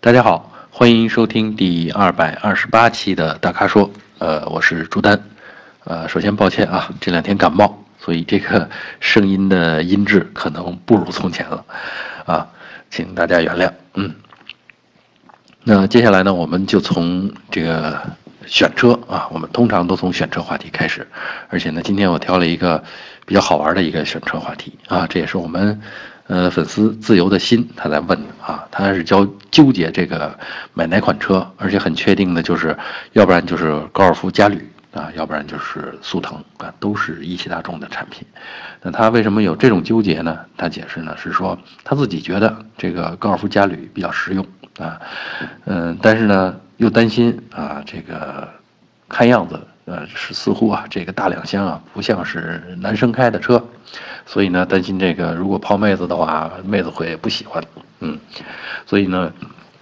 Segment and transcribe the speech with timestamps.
[0.00, 3.90] 大家好，欢迎收听第二百二十八期的大咖说。
[4.18, 5.20] 呃，我是朱丹。
[5.82, 11.64] 呃，首先抱歉啊，这两天感冒，所以这个声音的音质可能不如从前了，
[12.26, 12.46] 啊，
[12.88, 13.72] 请大家原谅。
[13.94, 14.14] 嗯，
[15.64, 18.00] 那接下来呢，我们就从这个
[18.46, 21.04] 选车啊，我们通常都从选车话题开始，
[21.48, 22.80] 而且呢，今天我挑了一个
[23.26, 25.82] 比较好玩的一个选车话题啊，这也是我们。
[26.28, 30.38] 呃，粉丝自由的心他在问啊，他是纠纠结这个
[30.74, 32.76] 买哪款车，而且很确定的就是，
[33.14, 34.62] 要不然就是高尔夫嘉旅
[34.92, 38.26] 啊，要不然就是速腾啊，都是一汽大众的产品。
[38.82, 40.38] 那他为什么有这种纠结呢？
[40.56, 44.46] 他解释呢是说他自己觉得这个高尔夫嘉旅比较实用
[44.78, 45.00] 啊，
[45.64, 48.46] 嗯，但是呢又担心啊这个
[49.08, 49.58] 看样子。
[49.88, 53.62] 呃，是似乎啊，这个大两厢啊，不像是男生开的车，
[54.26, 57.62] 所以呢，担心这个如果泡妹子的话，妹子会不喜欢，
[58.00, 58.18] 嗯，
[58.84, 59.32] 所以呢，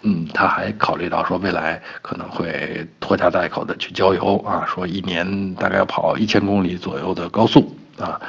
[0.03, 8.21] 嗯，他还考虑到说未来可能会拖家带口的去郊游啊，说一年大概要跑一千公里左右的高速啊，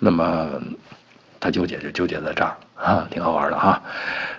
[0.00, 0.48] 那么
[1.38, 3.80] 他纠结就纠结在这儿啊，挺好玩的哈，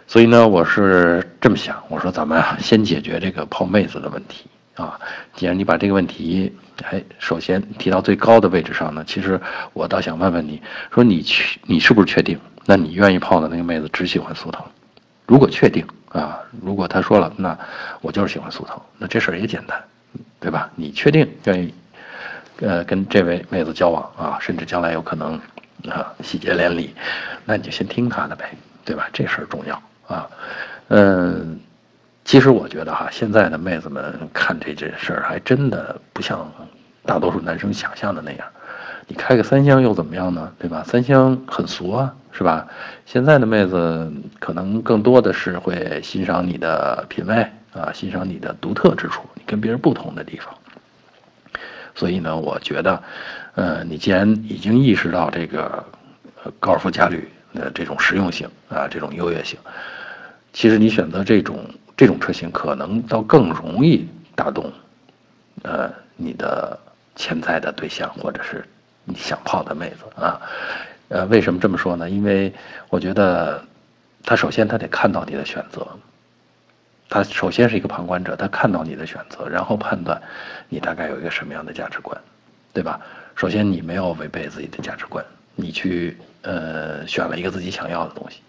[0.06, 4.46] 所以呢，我是这么想，我说咱们啊，先解决这个泡妹子的问题。
[4.76, 5.00] 啊，
[5.36, 6.52] 既然你把这个问题，
[6.84, 9.40] 哎，首先提到最高的位置上呢，其实
[9.74, 12.40] 我倒想问问你，说你去，你是不是确定？
[12.66, 14.64] 那你愿意泡的那个妹子只喜欢苏腾？
[15.28, 17.58] 如果确定啊，如果他说了，那
[18.02, 19.80] 我就是喜欢苏腾，那这事儿也简单，
[20.40, 20.70] 对吧？
[20.76, 21.74] 你确定愿意，
[22.62, 25.40] 呃，跟这位妹子交往啊，甚至将来有可能
[25.88, 26.96] 啊，喜结连理，
[27.46, 28.50] 那你就先听他的呗，
[28.84, 29.08] 对吧？
[29.14, 30.28] 这事儿重要啊，
[30.88, 31.60] 嗯。
[32.34, 36.52] 其实我觉得哈，现在的妹子们看这件事儿，还真的不像
[37.06, 38.48] 大多数男生想象的那样。
[39.06, 40.52] 你开个三厢又怎么样呢？
[40.58, 40.84] 对吧？
[40.84, 42.68] 三厢很俗啊，是吧？
[43.06, 47.36] 现在的妹子可能更多的是会欣赏你的品味
[47.72, 50.52] 啊，欣赏你的独特之处，你跟别人不同的地方。
[51.94, 53.04] 所以呢，我觉得，
[53.54, 55.86] 呃，你既然已经意识到这个
[56.60, 59.60] 高尔夫嘉旅的这种实用性啊，这种优越性，
[60.52, 61.64] 其实你选择这种。
[61.96, 64.72] 这种车型可能倒更容易打动，
[65.62, 66.78] 呃，你的
[67.16, 68.66] 潜在的对象或者是
[69.06, 70.42] 你想泡的妹子啊，
[71.10, 72.10] 呃，为什么这么说呢？
[72.10, 72.52] 因为
[72.90, 73.64] 我觉得，
[74.24, 75.88] 他首先他得看到你的选择，
[77.10, 80.20] 他首先是一个旁观者，他看到你的选择，然后判断
[80.70, 82.20] 你大概有一个什么样的价值观，
[82.74, 83.00] 对吧？
[83.36, 85.24] 首先你没有违背自己的价值观，
[85.56, 86.18] 你去。
[86.46, 88.42] 呃，选了一个自己想要的东西，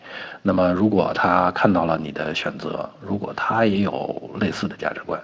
[0.42, 5.16] 那么如果他看到了你的选择，如果他也有类似的价值观，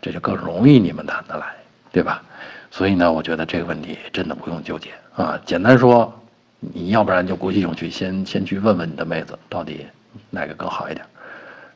[0.00, 1.54] 这就更容易你们谈得来，
[1.92, 2.22] 对吧？
[2.70, 5.38] 所以呢，我觉得这个问题真的不用纠结啊。
[5.44, 6.10] 简单说，
[6.60, 9.86] 你要不然就鼓起勇气，先先去问问你的妹子，到底
[10.30, 11.04] 哪个更好一点。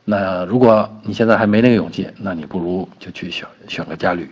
[0.03, 4.27] 那如果你现在还没那个勇气，那你不如就去选选个家旅，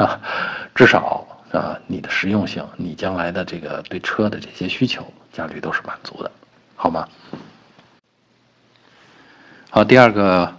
[0.76, 1.26] 至少。
[1.56, 6.30] 啊，你的实用性，你将来的这个对车的这些需求，家里都是满足的，
[6.74, 7.08] 好吗？
[9.70, 10.54] 好，第二个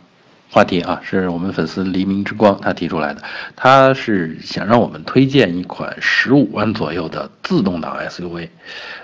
[0.50, 3.22] 话题啊，是我们粉丝黎明之光他提出来的，
[3.56, 8.50] 他是想让我们推荐一款十五万左右的自动挡 SUV。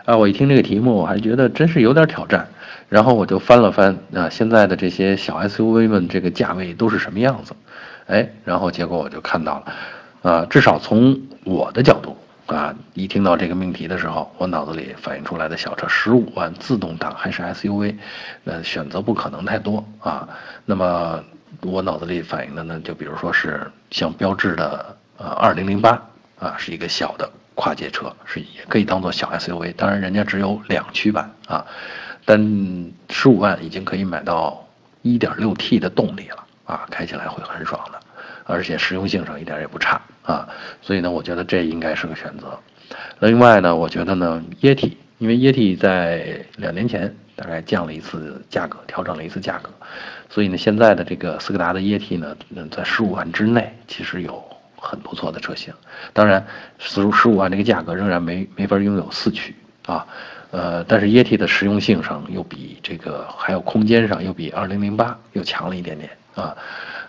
[0.05, 2.47] 啊，我一听这个题目，我还觉得真是有点挑战。
[2.89, 7.53] 然后我就翻了翻啊，现在的这些小 SUV 们这个价位都是什么样子？
[8.05, 12.15] 哎，然后结果我就看到了，啊，至少从我的角度
[12.45, 17.95] 啊，一听到这个命题的时候，我脑子里反映出来的小车十五万自动挡还是 SUV，
[18.45, 20.27] 呃，选择不可能太多啊。
[20.65, 21.23] 那么
[21.61, 26.01] 我脑子里反映的呢，就比如说是像标致的呃二零零八
[26.39, 29.73] 啊，是一个小的跨界车，是也可以当做小 SUV。
[29.73, 31.65] 当然人家只有两驱版啊，
[32.25, 34.65] 但十五万已经可以买到
[35.01, 37.99] 一点六 T 的动力了啊，开起来会很爽的。
[38.45, 40.47] 而且实用性上一点也不差啊，
[40.81, 42.59] 所以呢，我觉得这应该是个选择。
[43.19, 49.69] 另外呢，我觉得呢，液体，因为液体在两年前大概降了一次价格，调整了一次价格，
[50.29, 52.35] 所以呢，现在的这个斯柯达的液体呢，
[52.69, 54.43] 在十五万之内其实有
[54.75, 55.73] 很不错的车型。
[56.11, 56.45] 当然，
[56.77, 59.55] 十十五万这个价格仍然没没法拥有四驱
[59.85, 60.05] 啊，
[60.51, 66.55] 呃，但是液体的实用性上又比这个还有空间上又比二零零八又强了一点点啊。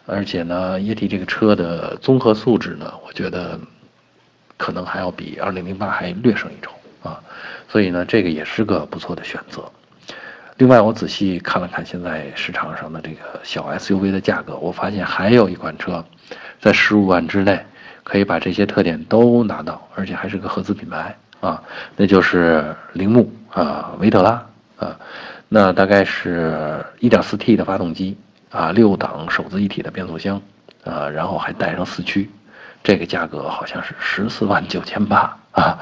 [0.07, 3.59] 而且呢，液体这个车的综合素质呢，我觉得
[4.57, 6.73] 可能还要比二零零八还略胜一筹
[7.09, 7.19] 啊，
[7.69, 9.65] 所以呢，这个也是个不错的选择。
[10.59, 16.05] 另外，我仔细看了看现在市场上的这个小 SUV 的价格，我发现还有一款车
[16.61, 17.59] 在十五万之内
[18.03, 21.61] 可以把这些特点都拿到，而且还是个合资品牌啊，
[21.97, 24.47] 那就是铃木啊，维特拉
[24.77, 24.97] 啊，
[25.49, 28.17] 那大概是一点四 T 的发动机。
[28.55, 30.41] 啊，六档手自一体的变速箱，
[30.85, 32.31] 啊，然后还带上四驱，
[32.85, 35.79] 这个价格好像是十四万九千八啊，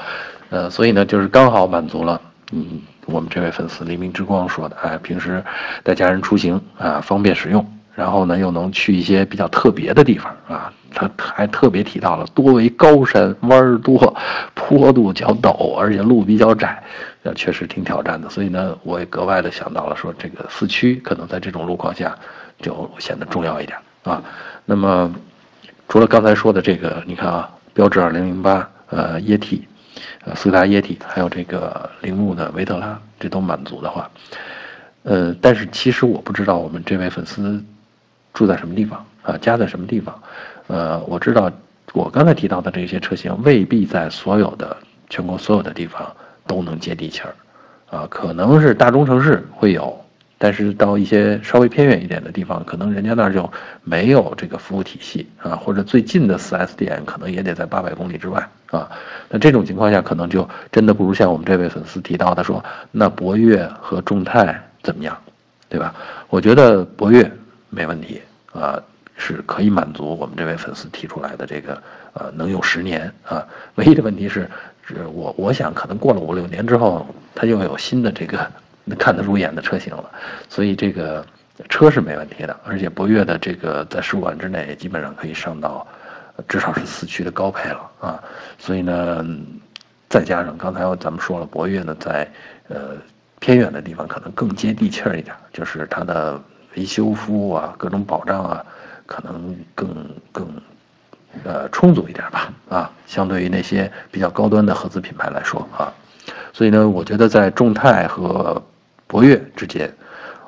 [0.48, 2.18] 呃，所以呢，就是刚好满足了，
[2.52, 5.44] 嗯，我们这位粉丝黎明之光说的，哎，平时
[5.82, 7.64] 带家人出行啊，方便使用。
[7.94, 14.16] 然后呢，又能去一些比较特别的地方啊，他还特别提到了多为高山，弯儿多，
[14.54, 16.82] 坡度较陡，而且路比较窄，
[17.22, 18.30] 呃，确实挺挑战的。
[18.30, 22.16] 所以呢，我也格外的想到了说，这个四驱可能在这种路况下
[22.62, 24.22] 就显得重要一点啊。
[24.64, 25.14] 那么，
[25.88, 29.68] 除了刚才说的这个，你看啊，标致2008，呃，液体，
[30.24, 34.10] 呃，斯达液体，还有这个铃木的维特拉，这都满足的话，
[35.02, 37.62] 呃，但是其实我不知道我们这位粉丝。
[38.34, 39.36] 住在什么地方啊？
[39.36, 40.18] 家在什么地方？
[40.68, 41.52] 呃，我知道，
[41.92, 44.74] 我刚才提到的这些车型未必在所有的
[45.10, 46.10] 全国所有的地方
[46.46, 47.34] 都能接地气儿，
[47.90, 50.02] 啊，可能是大中城市会有，
[50.42, 53.48] 但是到一些稍微偏远一点的地方，可能人家那儿就
[53.84, 58.90] 没有这个服务体系啊，或者最近的 4S 店可能也得在八百公里之外啊。
[59.28, 65.16] 那这种情况下，可能就真的不如像我们这位粉丝提到的说，那博越和众泰怎么样，
[65.68, 65.94] 对吧？
[66.28, 67.30] 我觉得博越。
[67.74, 68.20] 没问题
[68.52, 68.78] 啊，
[69.16, 73.42] 是可以满足我们这位粉丝提出来的这个呃，能用十年啊。
[73.76, 74.46] 唯一的问题是，
[74.86, 78.46] 是我我想可能过了五六年之后，它又有新的这个
[78.98, 80.10] 看得入眼的车型了。
[80.48, 81.24] 所以这个
[81.68, 85.86] 车是没问题的，而且博越的这个在十五万之内基本上可以上到
[86.48, 88.22] 至少是四驱的高配了啊。
[88.58, 89.26] 所以呢，
[90.08, 92.28] 再加上刚才咱们说了，博越呢在
[92.68, 92.96] 呃
[93.40, 96.40] 偏远的地方可能更接地气儿一点，就是它的。
[96.74, 98.64] 维修服务啊，各种保障啊，
[99.04, 99.94] 可能更
[100.32, 100.48] 更，
[101.44, 105.92] 呃，充足一点吧，啊，相对于那些比较高端的合资品牌来说啊，
[106.50, 108.62] 所以呢，我觉得在众泰和
[109.12, 109.94] 博越之间，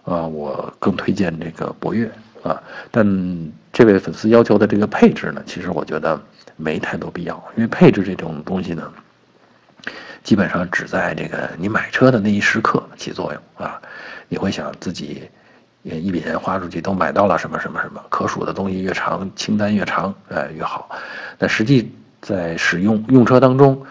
[0.07, 2.11] 啊，我更推荐这个博越
[2.43, 2.57] 啊，
[2.91, 6.19] 但这位粉丝要求的这个配置呢，其实我觉得
[6.57, 8.91] 没太多必要，因为配置这种东西呢，
[10.23, 13.79] 基本上只在这个你买车的那一时刻起作用啊，
[14.31, 15.29] 你会想自己。
[15.87, 20.89] 一笔钱花出去都买到了什么什么什么，可数的东西越长，清单越长，哎越好。
[21.37, 23.85] 但实际在使用用车当中，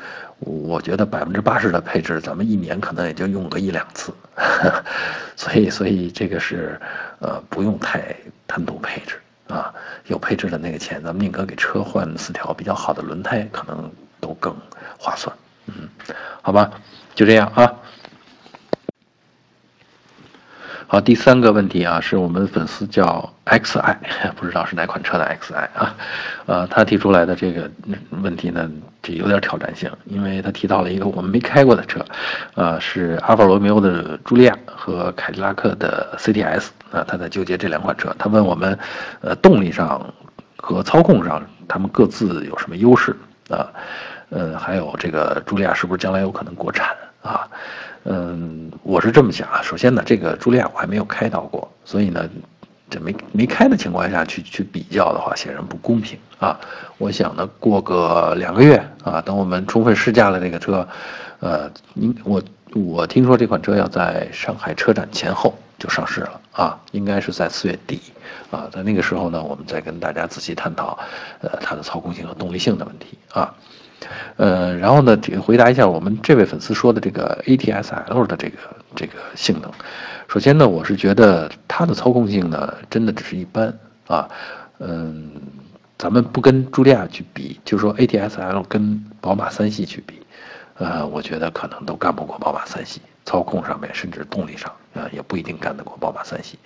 [0.46, 4.14] 我觉得百分之八十的配置，咱们一年可能也就用个一两次。
[5.36, 6.80] 所以，所以这个是，
[7.20, 8.16] 呃，不用太
[8.48, 9.74] 贪图配置啊。
[10.08, 14.56] 有配置的那个钱，咱们宁可给车换四条比较好的轮胎，可能都更
[14.98, 15.36] 划算。
[15.68, 15.88] 嗯，
[16.42, 16.70] 好吧，
[17.16, 17.72] 就这样啊。
[20.94, 23.96] 好，第三个问题啊，是我们粉丝叫 XI，
[24.38, 25.96] 不知道是哪款车的 XI 啊，
[26.46, 27.68] 呃，他提出来的这个
[28.22, 28.70] 问题呢，
[29.02, 32.06] 这有点挑战性，因为他提到了一个我们没开过的车，
[32.54, 38.78] 呃，是阿尔法罗密欧的朱利亚和凯迪拉克的 CTS 啊，他在纠结这两款车，他问我们，
[39.22, 40.00] 呃，动力上
[40.58, 43.16] 和操控上，他们各自有什么优势
[43.50, 43.68] 啊？
[44.30, 47.48] 呃，还有这个朱利亚是不是将来有可能国产啊？
[48.06, 48.63] 嗯，
[49.08, 49.62] 是这么想啊。
[49.62, 52.30] 首先呢，这个朱莉亚我还没有开到过，所以呢，
[52.90, 56.60] 这没没开的情况下去去比较的话，显然不公平啊。
[56.98, 60.88] 我想呢，过个两个月啊，等我们充分试驾了这个车，
[61.40, 62.42] 呃，应我
[62.74, 68.00] 我听说这款车要在上海车展前后就上市了啊，应该是在四月底
[68.52, 70.98] 啊，在那个时候呢，我们再跟大家仔细探讨，
[71.42, 73.54] 呃，它的操控性和动力性的问题啊。
[74.38, 78.58] 呃，然后呢，回答一下我们这位粉丝说的这个 ATS-L 的这个
[78.96, 79.72] 这个性能。
[80.28, 83.74] 首先呢，我是觉得它的操控性呢，真的只是一般
[84.08, 84.28] 啊。
[84.80, 85.32] 嗯，
[85.98, 90.22] 咱们不跟朱利亚去比，就说 ATS-L 跟宝马三系去比，
[90.78, 93.02] 呃，我觉得可能都干不过宝马三系。
[93.26, 96.60] 操控上面，甚至动力上，啊，也不一定干得过宝马三系。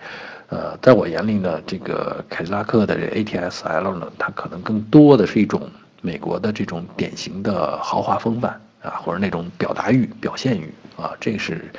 [0.50, 5.70] 呃，在我眼里呢，这个凯迪拉克的这 ATS-L 呢，它可能更多的是一种。
[6.01, 11.71] 美国的这种典型的豪华风范啊，或者那种表达欲、表现欲啊，这是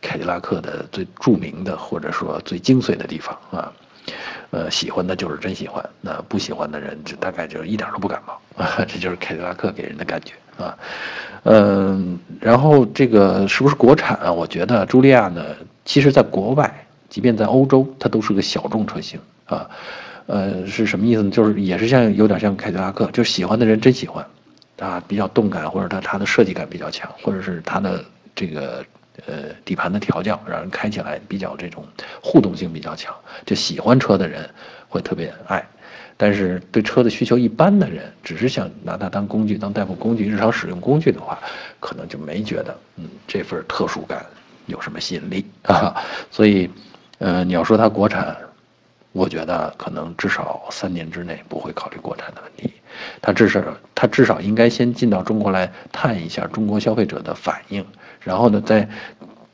[0.00, 3.72] 凯迪拉克的最著名的，或者说最精髓的地方啊。
[4.50, 8.82] 呃，喜欢的就是真喜欢，那不喜欢的人就大概就一点都不感冒 啊。
[8.88, 10.32] 这就是凯迪拉克给人的感觉
[10.64, 10.74] 啊。
[11.44, 14.32] 嗯，然后这个是不是国产啊？
[14.32, 15.44] 我觉得朱利亚呢，
[15.84, 19.68] 其实在国外，即便在欧洲，它都是个小众车型啊。
[20.28, 21.30] 呃，是什么意思呢？
[21.30, 24.22] 就是也是像有点像凯迪拉克，就喜欢的人真喜欢，
[24.78, 28.04] 啊，比较动感，或者它它的设计感比较强，或者是它的
[28.34, 28.84] 这个
[29.24, 31.82] 呃底盘的调教，让人开起来比较这种
[32.20, 33.14] 互动性比较强，
[33.46, 34.46] 就喜欢车的人
[34.86, 35.66] 会特别爱。
[36.18, 41.38] 但是对车的需求一般的人，只是想拿它当工具、当代步工具、日常使用工具的话，
[41.80, 44.26] 可能就没觉得嗯这份特殊感
[44.66, 45.96] 有什么吸引力啊。
[46.30, 46.68] 所以，
[47.16, 48.36] 呃，你要说它国产。
[49.18, 52.72] 我觉得可能至少三年之内不会考虑国产的问题，
[53.20, 53.60] 他至少
[53.92, 57.84] 他至少应该先进到中国来探一下中国消费者的反应，
[58.20, 58.88] 然后呢，在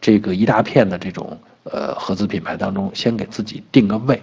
[0.03, 4.23] 这个一大片的这种呃合资品牌当中，先给自己定个位，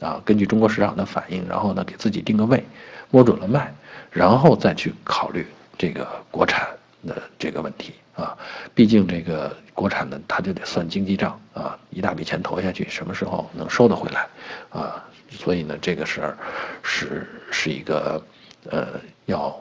[0.00, 2.62] 啊，根据中国市场的反应，然后呢给自己定个位，
[3.10, 3.72] 摸准了卖，
[4.10, 5.46] 然后再去考虑
[5.78, 6.68] 这个国产
[7.06, 7.94] 的这个问题。
[8.14, 8.36] 啊，
[8.74, 14.26] 毕竟这个国产的，他就得算经济账啊，一大笔钱投下去，什么时候能收得回来
[14.70, 15.04] 啊？
[15.28, 16.38] 所以呢，这个事儿
[16.82, 18.22] 是是一个
[18.70, 18.86] 呃，
[19.26, 19.54] 要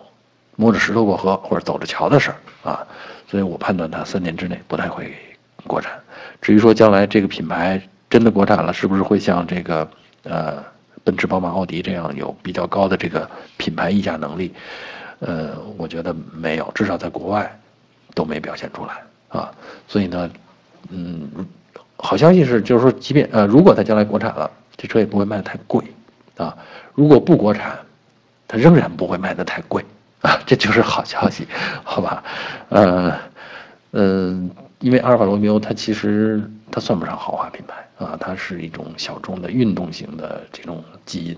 [0.55, 2.88] 摸着石头过河或者走着瞧的事儿啊。
[3.27, 5.13] 所以我判断它三年之内不太会
[5.65, 6.00] 国产。
[6.41, 9.89] 至于说将来这个品牌真的国产了，是不是会像这个
[10.24, 10.63] 呃
[11.03, 14.53] 奔驰、宝马、奥迪这样有比较高的这个品牌溢价能力？
[15.20, 17.60] 呃，我觉得没有，至少在国外。
[18.15, 19.01] 都没表现出来
[19.33, 19.51] 啊，
[19.87, 20.29] 所以呢，
[20.89, 21.27] 嗯，
[21.97, 25.83] 好消息是，就是说，即便呃，如果它将来国产了，这车也不会卖得太贵，
[26.37, 26.55] 啊，
[26.93, 27.77] 如果不国产，
[28.47, 29.83] 它仍然不会卖得太贵
[30.21, 31.47] 啊，这就是好消息，
[31.83, 32.23] 好吧？
[32.69, 33.19] 呃，
[33.91, 41.37] 嗯，因为阿尔法罗密欧它其实它算不上豪华品牌啊，它是一种小众的运动型的这种基因，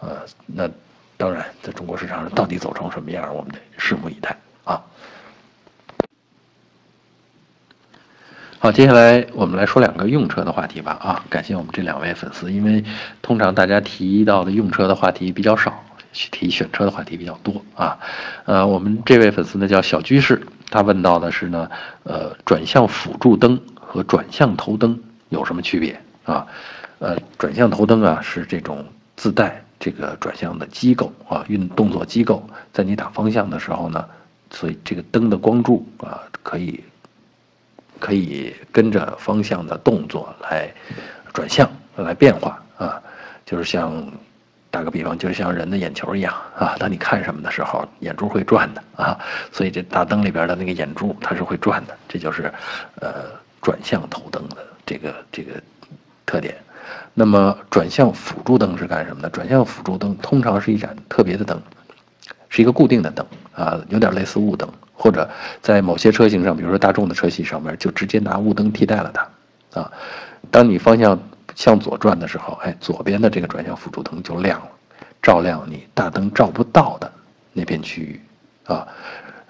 [0.00, 0.16] 呃，
[0.46, 0.66] 那
[1.18, 4.82] 当然在中国市场上到底走成什么样，我们得拭目以待啊。
[8.58, 10.92] 好，接下来我们来说两个用车的话题吧。
[11.00, 12.82] 啊，感谢我们这两位粉丝，因为
[13.20, 17.98] 通常大家提到的用车的话题比较少，提选车的话题比较多啊。
[18.46, 21.70] 呃，我们这位粉丝呢叫小居士，他问到的是呢，
[22.04, 24.98] 呃，转向辅助灯和转向头灯
[25.28, 26.46] 有什么区别啊？
[26.98, 28.82] 呃，转向头灯啊是这种
[29.16, 34.02] 自带这个转向的机构啊，运动作机构，在你打方向的时候呢，
[34.50, 36.82] 所以这个灯的光柱啊可以。
[37.98, 40.70] 可以跟着方向的动作来
[41.32, 43.00] 转向来变化啊，
[43.44, 44.06] 就是像
[44.70, 46.76] 打个比方，就是像人的眼球一样啊。
[46.78, 49.18] 当你看什么的时候，眼珠会转的啊。
[49.50, 52.52] 所以这大灯里边的那个眼珠它是会转的，这就是
[53.00, 53.24] 呃
[53.62, 55.52] 转向头灯的这个这个
[56.26, 56.54] 特点。
[57.14, 59.30] 那么转向辅助灯是干什么的？
[59.30, 61.60] 转向辅助灯通常是一盏特别的灯，
[62.50, 64.70] 是一个固定的灯啊，有点类似雾灯。
[64.96, 65.28] 或者
[65.60, 69.92] 在某些车型上，比如说大众的车系上面，就直接拿雾灯替代了它，啊，
[70.50, 71.18] 当你方向
[71.54, 74.68] 向左转的时候，哎，左边的这个转向辅助灯就亮了，
[75.22, 77.12] 照亮你大灯照不到的
[77.52, 78.20] 那片区域，
[78.64, 78.88] 啊，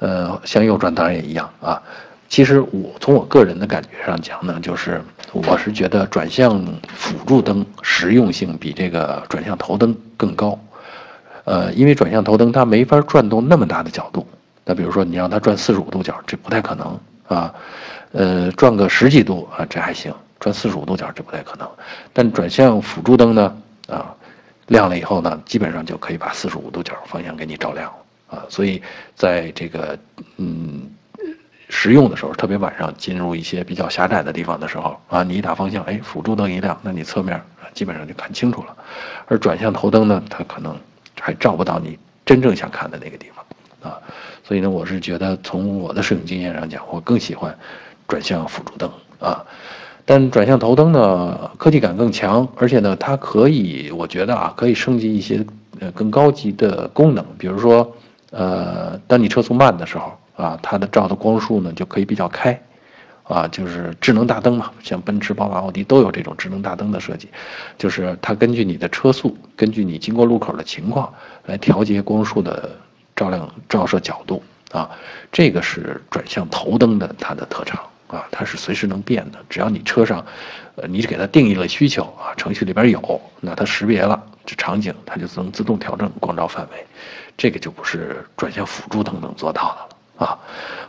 [0.01, 1.81] 呃，向右转当然也一样啊。
[2.29, 5.01] 其实我从我个人的感觉上讲呢，就是
[5.33, 10.59] 我是觉得转向辅助灯实用性比这个转向头灯更高，
[11.45, 14.27] 呃，因为转向头灯它没法转动那么大的角度。
[14.69, 17.55] 那比如说你让它转四十五度角，这不太可能啊，
[18.11, 21.71] 呃，转个十几度啊，这还行，转四十五度角这不太可能。
[22.13, 23.57] 但转向辅助灯呢，
[23.89, 24.13] 啊，
[24.67, 27.93] 亮了以后呢，基本上就可以把四十五度角方向给你照亮
[28.29, 28.43] 啊。
[28.49, 28.83] 所以
[29.15, 29.97] 在这个
[30.37, 30.91] 嗯
[31.69, 37.41] 实用的时候，特别晚上进入一些比较狭窄的地方的时候啊，你一打方向，哎，辅助灯一亮，那你侧面
[37.73, 38.77] 基本上就看清楚了。
[39.27, 40.77] 而转向头灯呢，它可能
[41.21, 44.03] 还照不到你真正想看的那个地方啊。
[44.47, 47.53] 所以呢，我是觉得从我的使用经验上讲，我更喜欢
[48.07, 48.89] 转向辅助灯
[49.19, 49.45] 啊。
[50.05, 55.45] 但转向头灯呢，科技感更强，而且呢，它可以，我觉得啊，可以升级一些
[55.81, 57.27] 呃更高级的功能。
[57.37, 57.93] 比如说，
[58.31, 62.57] 呃，当你车速慢的时候啊，它的照的光束呢就可以比较开，
[63.25, 67.29] 啊，就是智能大灯嘛，像奔驰、宝马、奥迪都有这种智能大灯的设计，
[67.77, 71.13] 就是它根据你的车速，根据你经过路口的情况
[71.47, 72.71] 来调节光束的。
[73.17, 74.91] 照亮照射角度啊，
[75.33, 79.39] 这个是转向头灯的它的特长啊，它是随时能变的。
[79.49, 80.25] 只要你车上，
[80.77, 86.87] 呃，你给它定义了需求啊，程序里边有，那它识别了这场景，它就能自动调整光照范围。
[87.39, 90.39] 这个就不是转向辅助灯能做到的了啊。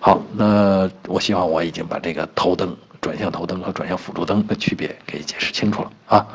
[0.02, 6.28] 好，那我希望我已经把这个头灯、转向头灯和转向辅助灯的区别给解释清楚了啊。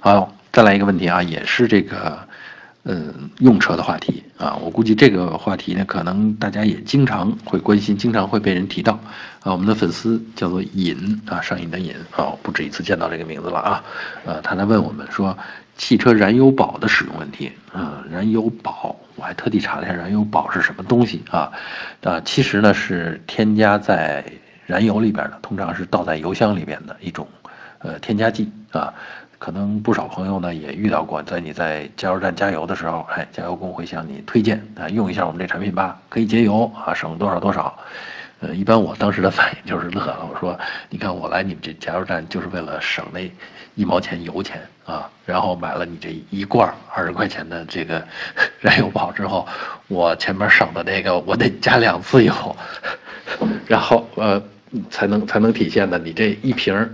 [0.00, 2.31] 好，再来一个问题啊，也是这个。
[2.84, 8.98] 嗯，用车的话题啊，我估计这个话题呢，可能大家也经常会关心，经常会被人提到。
[9.40, 13.84] 啊，我们的粉丝叫做瘾啊，上瘾的瘾啊，不止一次见到这个名字了啊。
[14.24, 15.36] 呃，他在问我们说，
[15.76, 17.52] 汽车燃油宝的使用问题。
[17.72, 21.52] 嗯，燃油宝，我还特地查了一下，燃油宝是什么东西啊？
[22.02, 24.24] 啊，其实呢是添加在
[24.66, 27.28] 燃油里边的，通常是倒在油箱里边的一种
[27.78, 28.92] 呃添加剂啊。
[29.42, 37.76] 可能不少朋友呢也遇到过，在你在加油站加油的时候，哎，加油工会向你推荐啊，用一下我们这产品吧，可以节油啊，省多少多少。
[38.38, 40.56] 呃，一般我当时的 反应就是乐了，我说，
[40.88, 43.28] 你看我来你们这加油站就是为了省那
[43.74, 48.00] 一毛钱油钱啊，然后买了你这一罐二十块钱的这个
[48.62, 49.44] 燃油宝之后，
[49.88, 52.32] 我前面省的那个我得加两次油，
[53.66, 54.40] 然后呃。
[54.90, 56.90] 才能才能体现的，你这一瓶儿，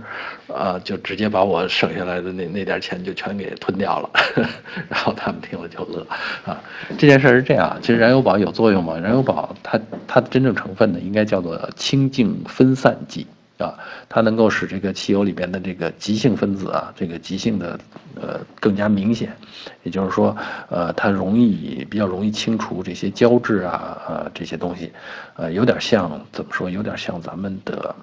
[0.47, 4.09] 啊，就直接把我省下来的那那点钱就全给吞掉了，
[4.89, 6.05] 然后他们听了就乐，
[6.45, 6.61] 啊，
[6.97, 8.97] 这件事是这样，其实燃油宝有作用吗？
[8.97, 13.25] 燃油宝它它的真正成分呢，应该叫做清净分散剂。
[13.59, 17.77] 啊，它能够使这个汽油里边的这个极性分子啊，这个极性的
[18.15, 19.35] 呃更加明显，
[19.83, 20.33] 也就是说，
[20.69, 24.89] 呃，它容易比较容易清除这些胶质啊，呃这些东西，
[25.35, 26.69] 呃，有点像怎么说？
[26.69, 27.93] 有点像咱们的，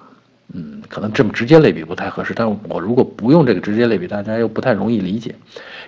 [0.52, 5.34] 嗯，可能这么直接类比不太合适，但我如果不用这个直接类比，大家又不太容易理解，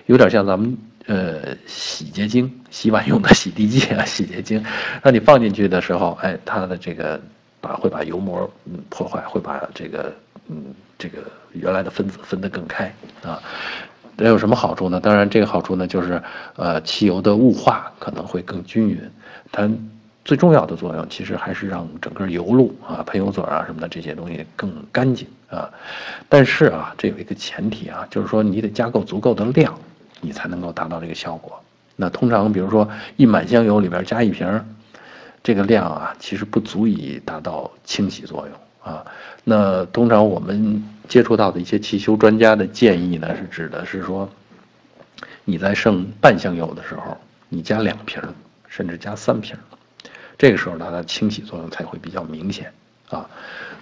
[0.07, 4.65] 有点像咱们呃洗洁精、洗碗用的洗涤剂啊，洗洁精，
[5.03, 7.21] 那你放进去的时候，哎，它的这个。
[7.61, 10.13] 把会把油膜嗯破坏，会把这个
[10.47, 11.17] 嗯这个
[11.53, 13.41] 原来的分子分得更开啊。
[14.17, 14.99] 这有什么好处呢？
[14.99, 16.21] 当然，这个好处呢就是
[16.57, 19.01] 呃汽油的雾化可能会更均匀。
[19.51, 19.69] 它
[20.25, 25.69] 最重要的作用其实还是让整个油路啊、喷油嘴啊什么的这些东西更干净啊。
[26.27, 29.73] 但是啊，这有一个前提啊，就是说你得加够足够的量，
[30.19, 31.57] 你才能够达到这个效果。
[31.95, 34.45] 那通常比如说一满箱油里边加一瓶。
[35.49, 39.03] 这个量啊，其实不足以达到清洗作用啊。
[39.43, 44.29] 那通常我们接触到的一些汽修专家的建议呢，是指的是说，
[45.45, 48.21] 你在剩半箱油的时候，你加两瓶，
[48.67, 49.57] 甚至加三瓶，
[50.37, 52.71] 这个时候它的清洗作用才会比较明显
[53.09, 53.27] 啊。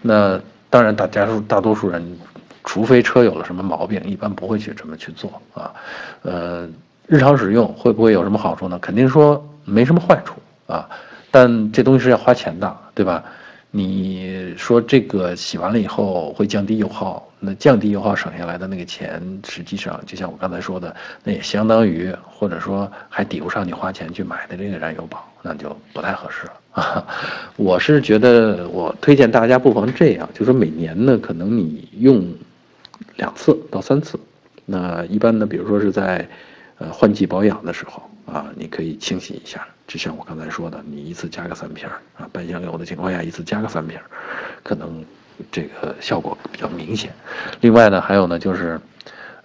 [0.02, 2.18] 那当然，大家数大多数人，
[2.64, 5.74] 除非车有了什么毛病，一般不会去这么去做啊。
[6.22, 6.66] 呃，
[7.08, 8.80] 日常使用会不会有什么好处呢？
[8.80, 10.88] 肯定说没什么坏处啊。
[11.32, 13.24] 但这东西是要花钱的，对吧？
[13.70, 27.06] 你说这个洗完了以后会降低油耗，那降低油耗省下来的那个钱，实际上就像我刚才说的，那也相当于或者说还抵不上你花钱去买的这个燃油宝，那就不太合适了。
[27.58, 32.26] 我是觉得，我推荐大家不妨这样，就说每年呢，可能你用
[33.18, 34.18] 两次到三次，
[34.66, 36.28] 那一般呢，比如说是在
[36.78, 39.66] 呃换季保养的时候啊，你可以清洗一下。
[39.88, 44.04] 就像我刚才说的，你一次加个三瓶儿啊，半箱油的情况下，一次加个三瓶儿，
[44.62, 45.04] 可能
[45.50, 47.13] 这个效果比较明显。
[47.62, 48.78] 另外呢，还有呢，就是，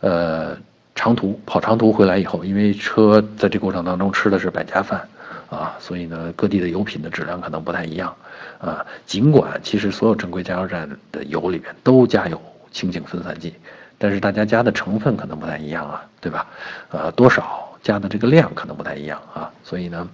[0.00, 0.56] 呃，
[0.96, 5.08] 长途跑长途回来以后，因为车在这过程当中吃的是百家饭
[5.48, 8.12] 啊，所以呢，各地的油品的质量可能不太一样
[8.58, 8.84] 啊。
[9.06, 12.42] 尽管其实所有正规加油站的油里边都加有
[12.72, 13.54] 清净分散剂，
[13.96, 16.48] 但是大家加的成分可能不太一样啊，对吧？
[16.90, 20.08] 呃，多少加的这个量可能不太一样啊，所以呢。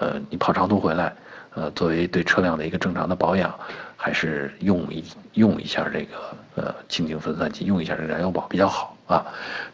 [0.00, 1.12] 呃，你跑长途回来，
[1.54, 3.52] 呃，作为对车辆的一个正常的保养，
[3.96, 5.02] 还是用一
[5.32, 9.26] 用一下这个呃清净分散剂，用一下这燃油宝比较好啊。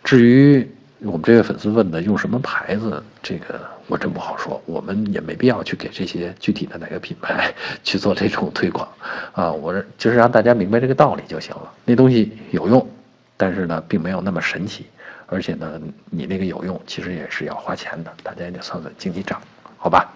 [0.04, 0.66] 至于
[1.00, 7.52] 我们这位粉丝问的用什么牌子，这个我真不好说，我们也没必要去给这些具体的哪个品牌
[7.82, 8.88] 去做这种推广
[9.32, 9.50] 啊。
[9.50, 11.72] 我就是让大家明白这个道理就行了。
[11.84, 12.88] 那东西有用，
[13.36, 14.86] 但是呢，并没有那么神奇，
[15.34, 19.40] 而且呢，你那个有用，其实也是要花钱的，大家也得算算经济账。
[19.76, 20.10] 好吧，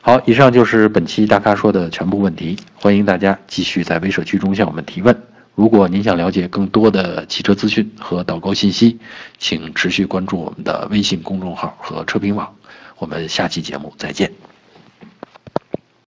[0.00, 2.58] 好，以上就是本期大咖说的全部问题。
[2.74, 5.16] 欢迎大家继续在微社区中向我们提问。
[5.54, 8.98] 如果您想了解更多的汽车资讯和导购信息，
[9.38, 12.52] 请持续关注我们的微信公众号和车评网。
[12.98, 14.53] 我们下期节目再见。